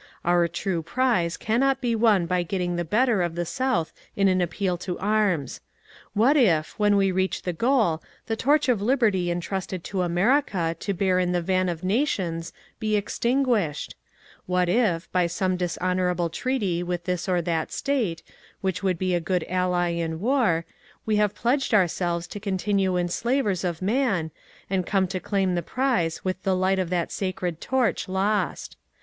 Our 0.25 0.47
true 0.47 0.81
prize 0.81 1.37
cannot 1.37 1.79
be 1.79 1.93
won 1.93 2.25
by 2.25 2.41
getting 2.41 2.75
the 2.75 2.83
better 2.83 3.21
of 3.21 3.35
the 3.35 3.45
South 3.45 3.93
in 4.15 4.27
an 4.27 4.41
appeal 4.41 4.75
to 4.77 4.97
arms. 4.97 5.61
What 6.15 6.35
if, 6.35 6.73
when 6.79 6.95
we 6.97 7.11
reach 7.11 7.43
the 7.43 7.53
goal, 7.53 8.01
the 8.25 8.35
torch 8.35 8.67
of 8.67 8.81
Liberty 8.81 9.29
entrusted 9.29 9.83
to 9.83 10.01
America 10.01 10.75
to 10.79 10.93
bear 10.95 11.19
in 11.19 11.33
the 11.33 11.39
van 11.43 11.69
of 11.69 11.83
nations 11.83 12.51
be 12.79 12.95
extinguished! 12.95 13.93
What 14.47 14.69
if, 14.69 15.07
by 15.11 15.27
some 15.27 15.55
dishon 15.55 15.97
ourable 15.97 16.31
treaty 16.31 16.81
with 16.81 17.03
this 17.03 17.29
or 17.29 17.39
that 17.43 17.71
State, 17.71 18.23
which 18.61 18.81
would 18.81 18.97
be 18.97 19.13
a 19.13 19.19
good 19.19 19.45
ally 19.47 19.89
in 19.91 20.19
war, 20.19 20.65
we 21.05 21.17
have 21.17 21.35
pledged 21.35 21.75
ourselves 21.75 22.25
to 22.25 22.39
continue 22.39 22.97
enslavers 22.97 23.63
of 23.63 23.83
man, 23.83 24.31
and 24.67 24.87
come 24.87 25.05
to 25.09 25.19
claim 25.19 25.53
the 25.53 25.61
prize 25.61 26.25
with 26.25 26.41
the 26.41 26.55
light 26.55 26.79
of 26.79 26.89
that 26.89 27.11
sacred 27.11 27.61
torch 27.61 28.09
lost 28.09 28.77